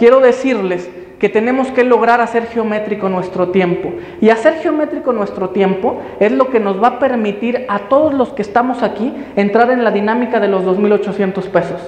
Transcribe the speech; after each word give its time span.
quiero 0.00 0.20
decirles 0.20 0.88
que 1.18 1.28
tenemos 1.28 1.68
que 1.68 1.84
lograr 1.84 2.22
hacer 2.22 2.46
geométrico 2.46 3.10
nuestro 3.10 3.50
tiempo. 3.50 3.92
Y 4.22 4.30
hacer 4.30 4.54
geométrico 4.54 5.12
nuestro 5.12 5.50
tiempo 5.50 6.00
es 6.18 6.32
lo 6.32 6.48
que 6.48 6.58
nos 6.58 6.82
va 6.82 6.88
a 6.88 6.98
permitir 6.98 7.66
a 7.68 7.80
todos 7.80 8.14
los 8.14 8.30
que 8.30 8.40
estamos 8.40 8.82
aquí 8.82 9.14
entrar 9.36 9.70
en 9.70 9.84
la 9.84 9.90
dinámica 9.90 10.40
de 10.40 10.48
los 10.48 10.64
2.800 10.64 11.42
pesos. 11.50 11.82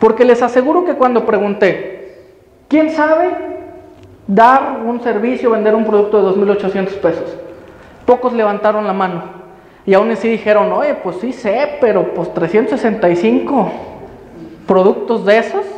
Porque 0.00 0.24
les 0.24 0.42
aseguro 0.42 0.84
que 0.84 0.94
cuando 0.94 1.24
pregunté, 1.24 2.24
¿quién 2.66 2.90
sabe 2.90 3.30
dar 4.26 4.80
un 4.84 5.00
servicio, 5.00 5.52
vender 5.52 5.76
un 5.76 5.84
producto 5.84 6.20
de 6.20 6.36
2.800 6.36 6.88
pesos? 6.94 7.36
Pocos 8.04 8.32
levantaron 8.32 8.88
la 8.88 8.92
mano. 8.92 9.22
Y 9.86 9.94
aún 9.94 10.10
así 10.10 10.28
dijeron, 10.28 10.72
oye, 10.72 10.94
pues 10.94 11.18
sí 11.20 11.32
sé, 11.32 11.76
pero 11.80 12.12
pues 12.12 12.34
365 12.34 13.70
productos 14.66 15.24
de 15.24 15.38
esos 15.38 15.75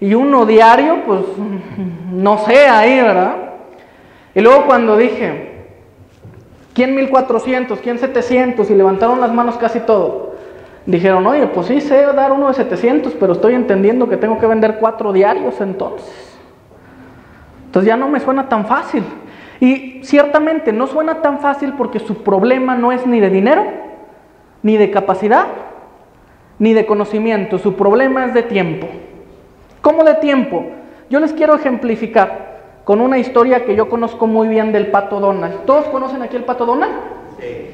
y 0.00 0.14
uno 0.14 0.44
diario, 0.44 1.02
pues 1.06 1.20
no 2.12 2.38
sé 2.38 2.68
ahí, 2.68 3.00
¿verdad? 3.00 3.36
Y 4.34 4.40
luego 4.40 4.66
cuando 4.66 4.96
dije, 4.96 5.64
¿quién 6.74 6.94
1400? 6.94 7.80
¿Quién 7.80 7.98
700? 7.98 8.70
Y 8.70 8.74
levantaron 8.74 9.20
las 9.20 9.32
manos 9.32 9.56
casi 9.56 9.80
todo. 9.80 10.34
Dijeron, 10.84 11.26
oye, 11.26 11.46
pues 11.46 11.66
sí 11.66 11.80
sé 11.80 12.02
dar 12.12 12.32
uno 12.32 12.48
de 12.48 12.54
700, 12.54 13.14
pero 13.14 13.32
estoy 13.32 13.54
entendiendo 13.54 14.08
que 14.08 14.18
tengo 14.18 14.38
que 14.38 14.46
vender 14.46 14.76
cuatro 14.78 15.12
diarios 15.12 15.60
entonces. 15.60 16.38
Entonces 17.64 17.88
ya 17.88 17.96
no 17.96 18.08
me 18.08 18.20
suena 18.20 18.48
tan 18.48 18.66
fácil. 18.66 19.02
Y 19.58 20.00
ciertamente 20.04 20.72
no 20.72 20.86
suena 20.86 21.22
tan 21.22 21.40
fácil 21.40 21.72
porque 21.72 21.98
su 21.98 22.22
problema 22.22 22.76
no 22.76 22.92
es 22.92 23.06
ni 23.06 23.20
de 23.20 23.30
dinero, 23.30 23.64
ni 24.62 24.76
de 24.76 24.90
capacidad, 24.90 25.46
ni 26.58 26.74
de 26.74 26.84
conocimiento. 26.84 27.58
Su 27.58 27.74
problema 27.74 28.26
es 28.26 28.34
de 28.34 28.42
tiempo. 28.42 28.86
¿Cómo 29.86 30.02
de 30.02 30.14
tiempo? 30.14 30.64
Yo 31.08 31.20
les 31.20 31.32
quiero 31.32 31.54
ejemplificar 31.54 32.80
con 32.82 33.00
una 33.00 33.18
historia 33.18 33.64
que 33.64 33.76
yo 33.76 33.88
conozco 33.88 34.26
muy 34.26 34.48
bien 34.48 34.72
del 34.72 34.88
pato 34.88 35.20
Donald. 35.20 35.64
¿Todos 35.64 35.84
conocen 35.84 36.22
aquí 36.22 36.34
el 36.34 36.42
pato 36.42 36.66
Donald? 36.66 36.92
Sí. 37.38 37.70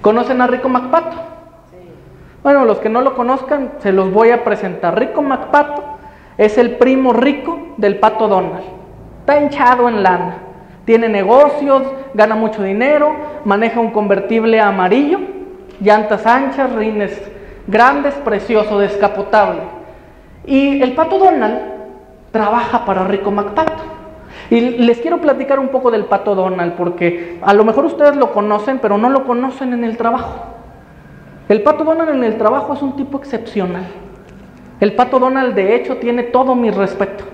¿Conocen 0.00 0.40
a 0.40 0.46
Rico 0.46 0.70
MacPato? 0.70 1.14
Sí. 1.70 1.76
Bueno, 2.42 2.64
los 2.64 2.78
que 2.78 2.88
no 2.88 3.02
lo 3.02 3.14
conozcan, 3.14 3.72
se 3.80 3.92
los 3.92 4.10
voy 4.10 4.30
a 4.30 4.44
presentar. 4.44 4.98
Rico 4.98 5.20
MacPato 5.20 5.84
es 6.38 6.56
el 6.56 6.78
primo 6.78 7.12
rico 7.12 7.74
del 7.76 7.98
pato 7.98 8.28
Donald. 8.28 8.64
Está 9.20 9.38
hinchado 9.38 9.90
en 9.90 10.02
lana. 10.02 10.38
Tiene 10.86 11.10
negocios, 11.10 11.82
gana 12.14 12.34
mucho 12.34 12.62
dinero, 12.62 13.14
maneja 13.44 13.78
un 13.78 13.90
convertible 13.90 14.58
amarillo, 14.58 15.20
llantas 15.82 16.24
anchas, 16.24 16.72
rines 16.72 17.12
grandes, 17.66 18.14
precioso, 18.14 18.78
descapotable. 18.78 19.81
Y 20.44 20.82
el 20.82 20.94
pato 20.94 21.18
Donald 21.18 21.58
trabaja 22.30 22.84
para 22.84 23.04
Rico 23.04 23.30
MacPato. 23.30 23.82
Y 24.50 24.60
les 24.60 24.98
quiero 24.98 25.18
platicar 25.18 25.58
un 25.58 25.68
poco 25.68 25.90
del 25.90 26.04
pato 26.06 26.34
Donald, 26.34 26.74
porque 26.74 27.38
a 27.42 27.54
lo 27.54 27.64
mejor 27.64 27.84
ustedes 27.84 28.16
lo 28.16 28.32
conocen, 28.32 28.78
pero 28.80 28.98
no 28.98 29.08
lo 29.08 29.24
conocen 29.24 29.72
en 29.72 29.84
el 29.84 29.96
trabajo. 29.96 30.46
El 31.48 31.62
pato 31.62 31.84
Donald 31.84 32.10
en 32.10 32.24
el 32.24 32.38
trabajo 32.38 32.72
es 32.74 32.82
un 32.82 32.96
tipo 32.96 33.18
excepcional. 33.18 33.86
El 34.80 34.94
pato 34.94 35.18
Donald, 35.18 35.54
de 35.54 35.74
hecho, 35.76 35.98
tiene 35.98 36.24
todo 36.24 36.54
mi 36.54 36.70
respeto, 36.70 37.24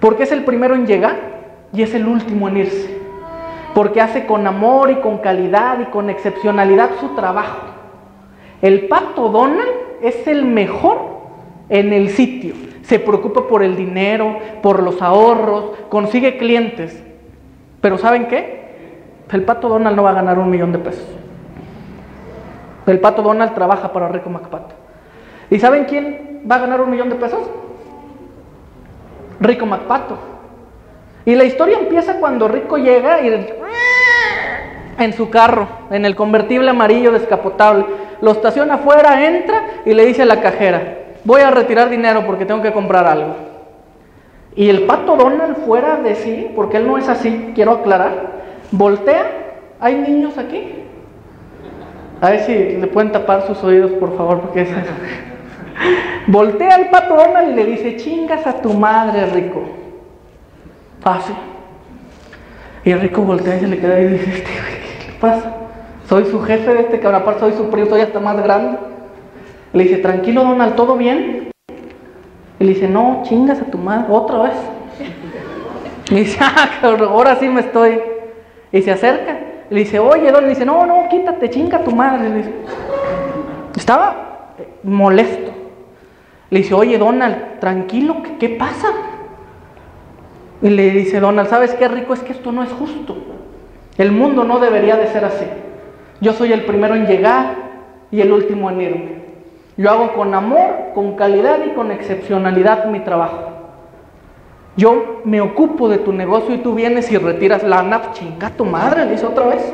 porque 0.00 0.24
es 0.24 0.32
el 0.32 0.44
primero 0.44 0.74
en 0.74 0.86
llegar 0.86 1.16
y 1.72 1.82
es 1.82 1.94
el 1.94 2.06
último 2.06 2.48
en 2.48 2.56
irse, 2.56 2.98
porque 3.74 4.00
hace 4.00 4.26
con 4.26 4.46
amor 4.46 4.90
y 4.90 4.96
con 4.96 5.18
calidad 5.18 5.78
y 5.80 5.84
con 5.86 6.10
excepcionalidad 6.10 6.90
su 6.98 7.10
trabajo. 7.10 7.58
El 8.62 8.88
pato 8.88 9.28
Donald 9.28 9.68
es 10.02 10.26
el 10.26 10.44
mejor 10.44 11.16
en 11.68 11.92
el 11.92 12.10
sitio, 12.10 12.54
se 12.82 12.98
preocupa 12.98 13.48
por 13.48 13.62
el 13.62 13.76
dinero, 13.76 14.38
por 14.62 14.82
los 14.82 15.02
ahorros, 15.02 15.72
consigue 15.88 16.38
clientes. 16.38 17.02
Pero 17.80 17.98
¿saben 17.98 18.28
qué? 18.28 18.66
El 19.32 19.42
pato 19.42 19.68
Donald 19.68 19.96
no 19.96 20.04
va 20.04 20.10
a 20.10 20.14
ganar 20.14 20.38
un 20.38 20.50
millón 20.50 20.72
de 20.72 20.78
pesos. 20.78 21.06
El 22.86 23.00
pato 23.00 23.22
Donald 23.22 23.54
trabaja 23.54 23.92
para 23.92 24.08
Rico 24.08 24.30
MacPato. 24.30 24.74
¿Y 25.50 25.58
saben 25.58 25.84
quién 25.84 26.42
va 26.48 26.56
a 26.56 26.60
ganar 26.60 26.80
un 26.80 26.90
millón 26.90 27.08
de 27.10 27.16
pesos? 27.16 27.40
Rico 29.40 29.66
MacPato. 29.66 30.16
Y 31.24 31.34
la 31.34 31.44
historia 31.44 31.78
empieza 31.78 32.20
cuando 32.20 32.46
Rico 32.46 32.78
llega 32.78 33.20
y 33.20 33.46
en 34.98 35.12
su 35.12 35.28
carro, 35.28 35.66
en 35.90 36.04
el 36.04 36.14
convertible 36.14 36.70
amarillo 36.70 37.10
descapotable, 37.10 37.84
lo 38.20 38.30
estaciona 38.30 38.74
afuera, 38.74 39.26
entra 39.26 39.62
y 39.84 39.92
le 39.92 40.06
dice 40.06 40.22
a 40.22 40.26
la 40.26 40.40
cajera, 40.40 41.05
voy 41.26 41.42
a 41.42 41.50
retirar 41.50 41.90
dinero 41.90 42.24
porque 42.24 42.46
tengo 42.46 42.62
que 42.62 42.72
comprar 42.72 43.06
algo. 43.06 43.34
Y 44.54 44.70
el 44.70 44.84
pato 44.84 45.16
Donald 45.16 45.66
fuera 45.66 45.96
de 45.96 46.14
sí, 46.14 46.50
porque 46.54 46.78
él 46.78 46.86
no 46.86 46.96
es 46.96 47.08
así, 47.08 47.52
quiero 47.54 47.72
aclarar, 47.72 48.44
voltea, 48.70 49.26
¿hay 49.80 49.96
niños 49.96 50.38
aquí? 50.38 50.72
A 52.22 52.30
ver 52.30 52.40
si 52.40 52.54
le 52.54 52.86
pueden 52.86 53.12
tapar 53.12 53.46
sus 53.46 53.62
oídos, 53.62 53.90
por 53.92 54.16
favor, 54.16 54.40
porque 54.40 54.62
es 54.62 54.68
Voltea 56.28 56.76
el 56.76 56.88
pato 56.88 57.16
Donald 57.16 57.50
y 57.50 57.54
le 57.54 57.64
dice, 57.66 57.96
chingas 57.96 58.46
a 58.46 58.62
tu 58.62 58.72
madre, 58.72 59.26
Rico. 59.26 59.62
Fácil. 61.00 61.36
Y 62.84 62.90
el 62.92 63.00
Rico 63.00 63.22
voltea 63.22 63.56
y 63.56 63.60
se 63.60 63.68
le 63.68 63.78
queda 63.78 64.00
y 64.00 64.08
dice, 64.08 64.30
este, 64.30 64.44
¿qué 64.44 65.12
le 65.12 65.18
pasa? 65.20 65.52
Soy 66.08 66.24
su 66.26 66.40
jefe 66.40 66.72
de 66.72 66.80
este 66.80 67.00
cabrón, 67.00 67.34
soy 67.38 67.52
su 67.52 67.68
primo, 67.68 67.88
soy 67.90 68.00
hasta 68.00 68.20
más 68.20 68.42
grande. 68.42 68.78
Le 69.76 69.82
dice, 69.84 69.98
tranquilo 69.98 70.42
Donald, 70.42 70.74
¿todo 70.74 70.96
bien? 70.96 71.50
Y 72.58 72.64
le 72.64 72.72
dice, 72.72 72.88
no, 72.88 73.20
chingas 73.24 73.60
a 73.60 73.66
tu 73.66 73.76
madre, 73.76 74.06
otra 74.10 74.44
vez. 74.44 74.54
Y 76.10 76.14
dice, 76.14 76.38
ah, 76.40 76.70
ahora 76.82 77.36
sí 77.36 77.46
me 77.46 77.60
estoy. 77.60 78.00
Y 78.72 78.80
se 78.80 78.90
acerca. 78.90 79.38
Le 79.68 79.80
dice, 79.80 79.98
oye, 79.98 80.28
Donald, 80.28 80.44
le 80.44 80.48
dice, 80.50 80.64
no, 80.64 80.86
no, 80.86 81.06
quítate, 81.10 81.50
chinga 81.50 81.78
a 81.78 81.84
tu 81.84 81.90
madre. 81.90 82.44
estaba 83.76 84.54
molesto. 84.82 85.52
Le 86.48 86.60
dice, 86.60 86.72
oye, 86.72 86.96
Donald, 86.96 87.58
tranquilo, 87.60 88.22
¿qué, 88.22 88.38
¿qué 88.38 88.48
pasa? 88.56 88.88
Y 90.62 90.70
le 90.70 90.90
dice 90.92 91.20
Donald, 91.20 91.50
¿sabes 91.50 91.74
qué 91.74 91.86
rico? 91.86 92.14
Es 92.14 92.20
que 92.20 92.32
esto 92.32 92.50
no 92.50 92.62
es 92.62 92.72
justo. 92.72 93.14
El 93.98 94.10
mundo 94.10 94.44
no 94.44 94.58
debería 94.58 94.96
de 94.96 95.08
ser 95.08 95.26
así. 95.26 95.44
Yo 96.22 96.32
soy 96.32 96.54
el 96.54 96.64
primero 96.64 96.94
en 96.94 97.06
llegar 97.06 97.56
y 98.10 98.22
el 98.22 98.32
último 98.32 98.70
en 98.70 98.80
irme. 98.80 99.15
Yo 99.76 99.90
hago 99.90 100.14
con 100.14 100.34
amor, 100.34 100.92
con 100.94 101.16
calidad 101.16 101.58
y 101.66 101.74
con 101.74 101.90
excepcionalidad 101.90 102.86
mi 102.86 103.00
trabajo. 103.00 103.56
Yo 104.76 105.22
me 105.24 105.40
ocupo 105.40 105.88
de 105.88 105.98
tu 105.98 106.12
negocio 106.12 106.54
y 106.54 106.58
tú 106.58 106.74
vienes 106.74 107.10
y 107.10 107.18
retiras 107.18 107.62
la 107.62 107.82
NAP, 107.82 108.12
chinga 108.12 108.50
tu 108.50 108.64
madre, 108.64 109.04
le 109.04 109.12
dice 109.12 109.26
otra 109.26 109.46
vez. 109.46 109.72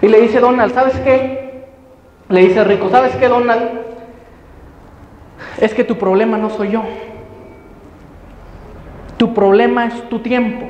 Y 0.00 0.08
le 0.08 0.20
dice 0.20 0.40
Donald, 0.40 0.74
¿sabes 0.74 0.98
qué? 1.00 1.64
Le 2.28 2.40
dice 2.40 2.64
Rico, 2.64 2.88
¿sabes 2.90 3.14
qué, 3.16 3.28
Donald? 3.28 3.70
Es 5.60 5.74
que 5.74 5.84
tu 5.84 5.96
problema 5.96 6.38
no 6.38 6.50
soy 6.50 6.70
yo. 6.70 6.82
Tu 9.16 9.32
problema 9.32 9.86
es 9.86 10.08
tu 10.08 10.18
tiempo. 10.20 10.66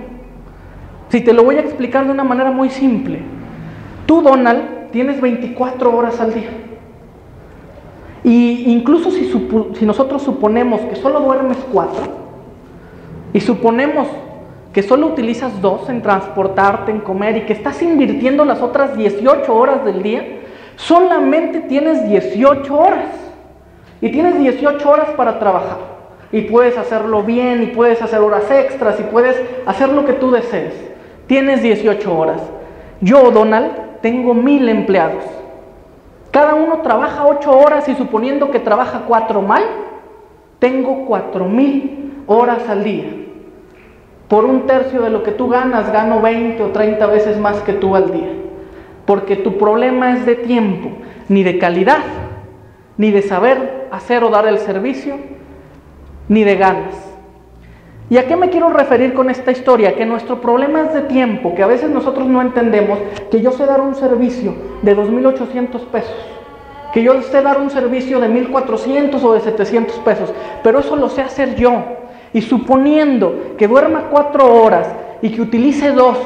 Si 1.09 1.21
te 1.21 1.33
lo 1.33 1.45
voy 1.45 1.57
a 1.57 1.61
explicar 1.61 2.05
de 2.05 2.11
una 2.11 2.25
manera 2.25 2.51
muy 2.51 2.71
simple. 2.71 3.21
Tú, 4.07 4.23
Donald, 4.23 4.91
tienes 4.91 5.21
24 5.21 5.97
horas 5.97 6.21
al 6.21 6.35
día. 6.35 6.51
Y 8.25 8.71
incluso 8.73 9.11
si, 9.11 9.33
si 9.75 9.87
nosotros 9.87 10.23
suponemos 10.23 10.81
que 10.83 10.97
solo 10.97 11.21
duermes 11.21 11.59
cuatro 11.73 12.03
y 13.33 13.41
suponemos 13.41 14.07
que 14.73 14.83
solo 14.83 15.09
utilizas 15.09 15.61
dos 15.61 15.89
en 15.89 16.03
transportarte, 16.03 16.91
en 16.91 17.01
comer 17.01 17.37
y 17.37 17.41
que 17.43 17.53
estás 17.53 17.83
invirtiendo 17.83 18.45
las 18.45 18.63
otras 18.63 18.97
18 18.97 19.55
horas 19.55 19.85
del 19.85 20.03
día, 20.03 20.25
solamente 20.77 21.61
tienes 21.61 22.09
18 22.09 22.75
horas. 22.75 23.09
Y 24.01 24.11
tienes 24.11 24.39
18 24.39 24.91
horas 24.91 25.09
para 25.17 25.39
trabajar. 25.39 25.79
Y 26.33 26.43
puedes 26.43 26.79
hacerlo 26.79 27.23
bien, 27.23 27.63
y 27.63 27.67
puedes 27.67 28.01
hacer 28.01 28.21
horas 28.21 28.51
extras, 28.51 28.99
y 28.99 29.03
puedes 29.05 29.41
hacer 29.67 29.91
lo 29.91 30.05
que 30.07 30.15
tú 30.15 30.31
desees. 30.31 30.73
Tienes 31.27 31.63
18 31.63 32.19
horas. 32.19 32.41
Yo, 33.01 33.31
Donald, 33.31 34.01
tengo 34.01 34.33
mil 34.33 34.69
empleados. 34.69 35.25
Cada 36.33 36.55
uno 36.55 36.79
trabaja 36.79 37.27
ocho 37.27 37.57
horas 37.57 37.89
y 37.91 37.95
suponiendo 37.95 38.51
que 38.51 38.59
trabaja 38.59 39.03
cuatro 39.07 39.43
mal, 39.43 39.63
tengo 40.59 41.05
cuatro 41.05 41.45
mil 41.45 42.25
horas 42.27 42.69
al 42.71 42.83
día. 42.83 43.15
Por 44.29 44.47
un 44.47 44.67
tercio 44.67 45.03
de 45.03 45.11
lo 45.11 45.23
que 45.23 45.33
tú 45.33 45.51
ganas, 45.51 45.93
gano 45.93 46.23
20 46.23 46.63
o 46.63 46.69
30 46.69 47.07
veces 47.07 47.39
más 47.39 47.61
que 47.61 47.75
tú 47.75 47.95
al 47.95 48.11
día. 48.11 48.33
Porque 49.05 49.37
tu 49.37 49.59
problema 49.59 50.15
es 50.15 50.25
de 50.25 50.37
tiempo, 50.37 50.91
ni 51.29 51.43
de 51.43 51.59
calidad, 51.59 52.03
ni 52.97 53.11
de 53.11 53.21
saber 53.21 53.89
hacer 53.91 54.25
o 54.25 54.31
dar 54.31 54.47
el 54.47 54.59
servicio, 54.59 55.17
ni 56.29 56.45
de 56.45 56.57
ganas. 56.57 57.12
¿Y 58.13 58.19
a 58.19 58.27
qué 58.27 58.37
me 58.37 58.51
quiero 58.51 58.69
referir 58.69 59.15
con 59.15 59.31
esta 59.31 59.53
historia? 59.53 59.95
Que 59.95 60.05
nuestro 60.05 60.39
problema 60.39 60.83
es 60.83 60.93
de 60.93 61.01
tiempo, 61.01 61.55
que 61.55 61.63
a 61.63 61.67
veces 61.67 61.89
nosotros 61.89 62.29
no 62.29 62.43
entendemos 62.43 62.99
que 63.31 63.41
yo 63.41 63.53
sé 63.53 63.65
dar 63.65 63.81
un 63.81 63.95
servicio 63.95 64.55
de 64.83 64.95
2.800 64.95 65.81
pesos, 65.87 66.15
que 66.93 67.03
yo 67.03 67.23
sé 67.23 67.41
dar 67.41 67.59
un 67.59 67.71
servicio 67.71 68.21
de 68.21 68.29
1.400 68.29 69.25
o 69.25 69.33
de 69.33 69.41
700 69.41 69.97
pesos, 70.01 70.31
pero 70.63 70.81
eso 70.81 70.95
lo 70.95 71.09
sé 71.09 71.23
hacer 71.23 71.55
yo. 71.55 71.73
Y 72.35 72.43
suponiendo 72.43 73.55
que 73.57 73.67
duerma 73.67 74.09
cuatro 74.11 74.63
horas 74.63 74.91
y 75.23 75.31
que 75.31 75.41
utilice 75.41 75.93
dos 75.93 76.19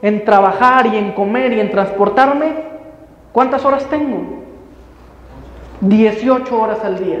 en 0.00 0.24
trabajar 0.24 0.86
y 0.86 0.96
en 0.96 1.12
comer 1.12 1.52
y 1.52 1.60
en 1.60 1.70
transportarme, 1.70 2.54
¿cuántas 3.32 3.66
horas 3.66 3.84
tengo? 3.90 4.44
18 5.82 6.58
horas 6.58 6.82
al 6.82 7.04
día. 7.04 7.18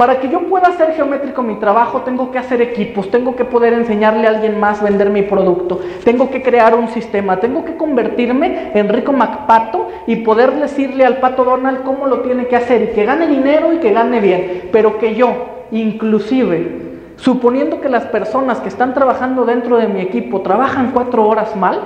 Para 0.00 0.18
que 0.18 0.30
yo 0.30 0.40
pueda 0.48 0.68
hacer 0.68 0.94
geométrico 0.94 1.42
mi 1.42 1.56
trabajo, 1.56 2.00
tengo 2.00 2.30
que 2.30 2.38
hacer 2.38 2.62
equipos, 2.62 3.10
tengo 3.10 3.36
que 3.36 3.44
poder 3.44 3.74
enseñarle 3.74 4.26
a 4.26 4.30
alguien 4.30 4.58
más 4.58 4.82
vender 4.82 5.10
mi 5.10 5.20
producto, 5.20 5.78
tengo 6.04 6.30
que 6.30 6.40
crear 6.40 6.74
un 6.74 6.88
sistema, 6.88 7.36
tengo 7.36 7.66
que 7.66 7.76
convertirme 7.76 8.70
en 8.72 8.88
Rico 8.88 9.12
MacPato 9.12 9.88
y 10.06 10.16
poder 10.16 10.52
decirle 10.52 11.04
al 11.04 11.18
Pato 11.18 11.44
Donald 11.44 11.82
cómo 11.82 12.06
lo 12.06 12.20
tiene 12.20 12.46
que 12.46 12.56
hacer 12.56 12.80
y 12.80 12.94
que 12.94 13.04
gane 13.04 13.26
dinero 13.26 13.74
y 13.74 13.76
que 13.76 13.92
gane 13.92 14.20
bien, 14.20 14.70
pero 14.72 14.96
que 14.96 15.14
yo, 15.14 15.66
inclusive, 15.70 17.12
suponiendo 17.16 17.82
que 17.82 17.90
las 17.90 18.06
personas 18.06 18.58
que 18.60 18.70
están 18.70 18.94
trabajando 18.94 19.44
dentro 19.44 19.76
de 19.76 19.88
mi 19.88 20.00
equipo 20.00 20.40
trabajan 20.40 20.92
cuatro 20.94 21.28
horas 21.28 21.54
mal, 21.56 21.78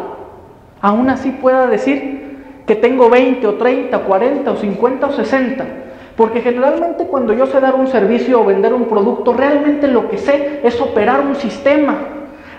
aún 0.80 1.10
así 1.10 1.32
pueda 1.32 1.66
decir 1.66 2.38
que 2.64 2.76
tengo 2.76 3.10
20 3.10 3.44
o 3.44 3.54
30, 3.54 3.98
40 3.98 4.52
o 4.52 4.56
50 4.56 5.04
o 5.04 5.12
60 5.14 5.64
porque 6.16 6.42
generalmente 6.42 7.06
cuando 7.06 7.32
yo 7.32 7.46
sé 7.46 7.60
dar 7.60 7.74
un 7.74 7.88
servicio 7.88 8.40
o 8.40 8.44
vender 8.44 8.72
un 8.72 8.84
producto, 8.84 9.32
realmente 9.32 9.88
lo 9.88 10.08
que 10.08 10.18
sé 10.18 10.60
es 10.62 10.80
operar 10.80 11.20
un 11.20 11.34
sistema. 11.34 11.96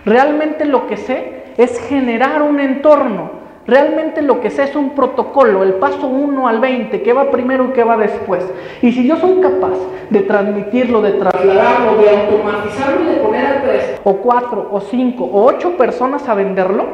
Realmente 0.05 0.65
lo 0.65 0.87
que 0.87 0.97
sé 0.97 1.43
es 1.57 1.79
generar 1.87 2.41
un 2.41 2.59
entorno. 2.59 3.45
Realmente 3.65 4.21
lo 4.21 4.41
que 4.41 4.51
sé 4.51 4.63
es 4.63 4.75
un 4.75 4.91
protocolo, 4.91 5.63
el 5.63 5.75
paso 5.75 6.05
1 6.05 6.47
al 6.47 6.59
20, 6.59 7.01
qué 7.01 7.13
va 7.13 7.31
primero 7.31 7.65
y 7.65 7.67
qué 7.69 7.83
va 7.83 7.97
después. 7.97 8.45
Y 8.81 8.91
si 8.91 9.07
yo 9.07 9.15
soy 9.15 9.39
capaz 9.41 9.77
de 10.09 10.19
transmitirlo, 10.19 11.01
de 11.01 11.13
trasladarlo, 11.13 11.97
de 11.97 12.09
automatizarlo 12.09 13.01
y 13.03 13.15
de 13.15 13.21
poner 13.21 13.45
a 13.45 13.61
tres 13.63 14.01
o 14.03 14.17
cuatro 14.17 14.69
o 14.71 14.81
cinco 14.81 15.23
o 15.23 15.45
ocho 15.45 15.77
personas 15.77 16.27
a 16.29 16.35
venderlo, 16.35 16.85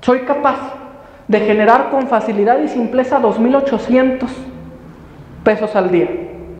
soy 0.00 0.20
capaz 0.20 0.58
de 1.28 1.38
generar 1.38 1.90
con 1.90 2.08
facilidad 2.08 2.58
y 2.60 2.66
simpleza 2.66 3.20
2.800 3.20 4.49
pesos 5.44 5.74
al 5.74 5.90
día. 5.90 6.19